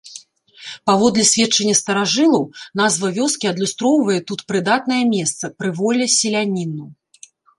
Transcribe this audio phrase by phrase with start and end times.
[0.89, 2.43] Паводле сведчання старажылаў,
[2.81, 6.85] назва вёскі адлюстроўвае тут прыдатнае месца, прыволле селяніну.